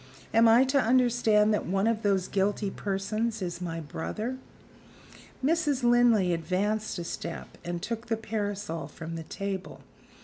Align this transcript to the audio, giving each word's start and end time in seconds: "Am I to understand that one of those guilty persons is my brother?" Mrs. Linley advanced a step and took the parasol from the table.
"Am 0.33 0.47
I 0.47 0.63
to 0.63 0.81
understand 0.81 1.53
that 1.53 1.67
one 1.67 1.85
of 1.85 2.01
those 2.01 2.27
guilty 2.27 2.71
persons 2.71 3.39
is 3.39 3.61
my 3.61 3.79
brother?" 3.79 4.39
Mrs. 5.45 5.83
Linley 5.83 6.33
advanced 6.33 6.97
a 6.97 7.03
step 7.03 7.55
and 7.63 7.83
took 7.83 8.07
the 8.07 8.17
parasol 8.17 8.87
from 8.87 9.13
the 9.15 9.21
table. 9.25 9.81